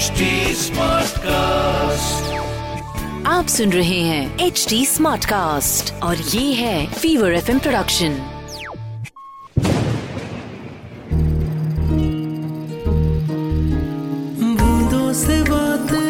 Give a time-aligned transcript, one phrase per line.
[0.00, 2.28] HD Smartcast.
[3.26, 8.14] आप सुन रहे हैं एच डी स्मार्ट कास्ट और ये है फीवर एफ़ प्रोडक्शन
[14.60, 16.08] बूंदों से बातें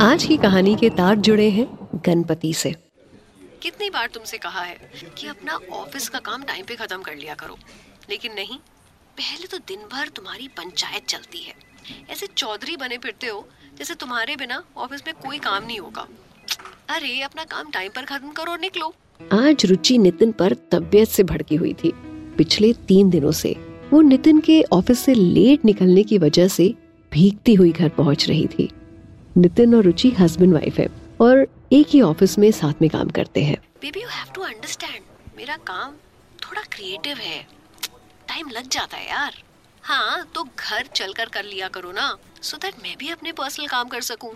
[0.00, 1.68] आज की कहानी के तार जुड़े हैं
[2.06, 2.74] गणपति से।
[3.66, 4.76] कितनी बार तुमसे कहा है
[5.18, 7.58] कि अपना ऑफ़िस का काम टाइम पे खत्म कर लिया करो।
[8.10, 8.58] लेकिन नहीं,
[9.18, 11.54] पहले तो दिन भर तुम्हारी पंचायत चलती है।
[12.10, 13.48] ऐसे चौधरी बने फिरते हो,
[13.78, 16.08] जैसे तुम्हारे बिना ऑफ़िस में कोई काम नहीं होगा।
[16.88, 18.94] अरे, अपना काम टाइम पर खत्म करो और निकलो।
[19.32, 21.92] आज रुचि नितिन पर तबीयत से भड़की हुई थी।
[22.38, 23.56] पिछले तीन दिनों से
[23.92, 26.74] वो नितिन के ऑफ़िस से लेट निकलने की वजह से
[27.12, 28.70] भीगती हुई घर पहुँच रही थी।
[29.36, 33.42] नितिन और रुचि हस्बैंड वाइफ है। और एक ही ऑफ़िस में साथ में काम करते
[33.44, 35.02] हैं। Baby you have to understand
[35.38, 35.92] मेरा काम
[36.42, 37.40] थोड़ा क्रिएटिव है।
[38.28, 39.34] टाइम लग जाता है यार।
[39.84, 43.88] हाँ तो घर चलकर कर लिया करो ना सो दैट मैं भी अपने पर्सनल काम
[43.88, 44.30] कर सकूँ।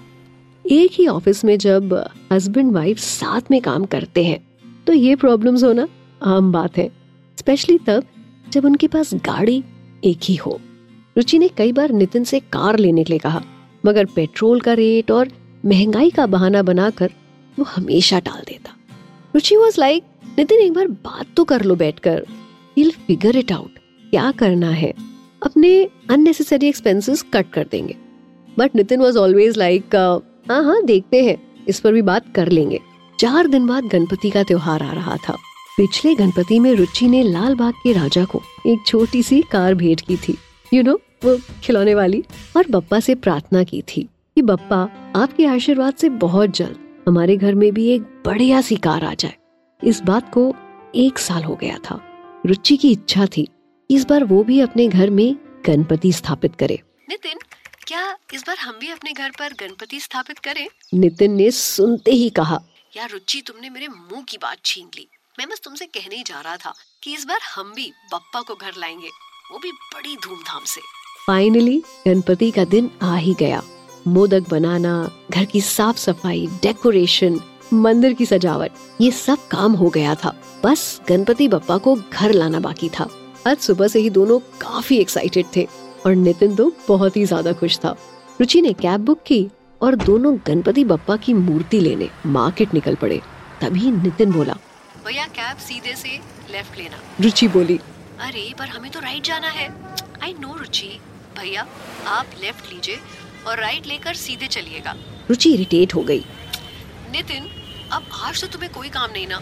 [0.64, 1.94] एक ही ऑफ़िस में जब
[2.32, 4.38] हस्बैंड वाइफ साथ में काम करते हैं
[4.86, 5.86] तो ये प्रॉब्लम्स होना
[6.26, 6.90] आम बात है।
[7.38, 8.06] स्पेशली तब
[8.48, 9.62] जब उनके पास गाड़ी
[10.04, 10.58] एक ही हो।
[11.16, 13.42] रुचि ने कई बार नितिन से कार लेने के लिए कहा
[13.84, 15.28] मगर पेट्रोल का रेट और
[15.64, 17.10] महँगाई का बहाना बनाकर
[17.58, 18.74] वो हमेशा टाल देता।
[19.34, 20.04] रुचि वॉज़ लाइक
[20.38, 22.24] नितिन एक बार बात तो कर लो बैठकर।
[22.76, 23.78] विल फिगर इट आउट
[24.10, 24.92] क्या करना है?
[25.42, 27.96] अपने अननेसेसरी एक्सपेंसेस कट कर देंगे.
[28.58, 29.96] But Nitin was always like
[30.50, 31.36] हाँ हाँ देखते हैं।
[31.68, 32.80] इस पर भी बात कर लेंगे.
[33.18, 35.36] चार दिन बाद गणपति का त्योहार आ रहा था।
[35.76, 40.00] पिछले गणपति में रुचि ने लाल बाग के राजा को एक छोटी सी कार भेंट
[40.00, 40.36] की थी।
[40.74, 42.24] यू you नो know, वो खिलौने वाली
[42.56, 44.08] और बप्पा से प्रार्थना की थी।
[44.40, 49.04] कि बप्पा आपके आशीर्वाद से बहुत जल्द हमारे घर में भी एक बढ़िया सी कार
[49.04, 49.34] आ जाए।
[49.84, 50.54] इस बात को
[50.94, 52.00] एक साल हो गया था।
[52.46, 53.48] रुचि की इच्छा थी।
[53.90, 57.38] इस बार वो भी अपने घर में गणपति स्थापित करे। नितिन
[57.86, 60.66] क्या इस बार हम भी अपने घर पर गणपति स्थापित करें?
[60.94, 62.60] नितिन ने सुनते ही कहा।
[62.96, 66.40] यार रुचि तुमने मेरे मुँह की बात छीन ली। मैं बस तुमसे कहने ही जा
[66.40, 69.08] रहा था कि इस बार हम भी बप्पा को घर लाएँगे।
[69.52, 70.80] वो भी बड़ी धूमधाम से।
[71.26, 73.62] फाइनली गणपति का दिन आ ही गया।
[74.08, 77.40] मोदक बनाना घर की साफ़ सफ़ाई डेकोरेशन
[77.74, 80.34] मंदिर की सजावट ये सब काम हो गया था।
[80.64, 83.08] बस गणपति बप्पा को घर लाना बाकी था।
[83.46, 85.66] आज सुबह से ही दोनों काफ़ी एक्साइटेड थे
[86.06, 87.96] और नितिन तो बहुत ही ज़्यादा खुश था।
[88.40, 89.46] रुचि ने कैब बुक की
[89.80, 93.20] और दोनों गणपति बप्पा की मूर्ति लेने मार्केट निकल पड़े।
[93.60, 94.56] तभी नितिन बोला
[95.06, 96.18] भैया कैब सीधे से
[96.52, 97.78] लेफ़्ट लेना। रुचि बोली
[98.20, 99.68] अरे पर हमें तो राइट जाना है।
[100.22, 100.98] I know Ruchi.
[101.38, 101.66] भैया
[102.08, 102.98] आप लेफ़्ट लीजिए।
[103.46, 104.94] और राइट लेकर सीधे चलिएगा।
[105.30, 106.24] रुचि इरिटेट हो गई।
[107.12, 107.48] नितिन
[107.92, 109.40] अब आज तो तुम्हें कोई काम नहीं ना।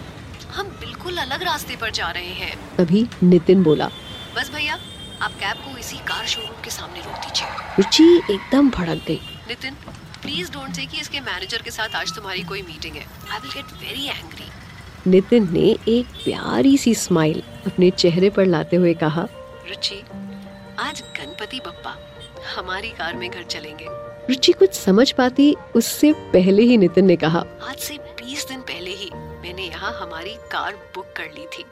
[0.54, 3.90] हम बिल्कुल अलग रास्ते पर जा रहे हैं। तभी नितिन बोला
[4.36, 4.78] बस भैया
[5.22, 7.48] आप कैब को इसी कार शोरूम के सामने रोक दीजिए।
[7.78, 9.74] रुचि एकदम भड़क गई। नितिन
[10.22, 13.50] प्लीज़ डोंट से कि इसके मैनेजर के साथ आज तुम्हारी कोई मीटिंग है। I will
[13.52, 14.50] get very angry
[15.06, 19.26] Nitin ने एक प्यारी सी स्माइल अपने चेहरे पर लाते हुए कहा
[19.68, 20.02] रुचि
[20.78, 21.96] आज गणपति बप्पा
[22.48, 23.86] हमारी कार में घर चलेंगे।
[24.28, 28.90] रुचि कुछ समझ पाती उससे पहले ही नितिन ने कहा। आज से 20 दिन पहले
[28.90, 31.64] ही मैंने यहाँ हमारी कार बुक कर ली थी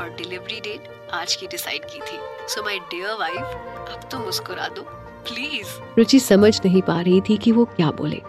[0.00, 4.68] और डिलीवरी डेट आज की डिसाइड की थी। सो माय डियर वाइफ अब तो मुस्कुरा
[4.68, 4.82] दो
[5.28, 8.22] प्लीज़ रुचि समझ नहीं पा रही थी कि वो क्या बोले।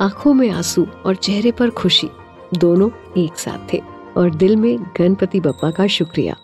[0.00, 2.10] आँखों में आँसू और चेहरे पर खुशी
[2.54, 3.82] दोनों एक साथ थे
[4.16, 6.36] और दिल में गणपति बप्पा का शुक्रिया।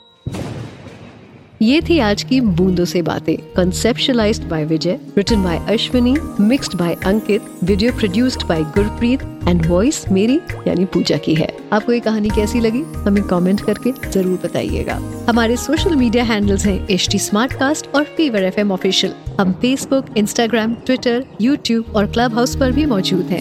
[1.62, 6.94] ये थी आज की बूंदों से बातें conceptualised by Vijay written by Ashwini mixed by
[7.06, 12.30] Ankit video produced by Gurpreet and voice मेरी, यानी पूजा की है। आपको ये कहानी
[12.30, 12.82] कैसी लगी?
[13.06, 17.18] हमें कमेंट करके ज़रूर बताइएगा। हमारे सोशल मीडिया हैंडल्स हैं एच टी
[17.88, 23.30] और फीवर एफ़ ऑफिशियल हम फेसबुक इंस्टाग्राम ट्विटर यूट्यूब और क्लब हाउस पर भी मौजूद
[23.30, 23.40] हैं।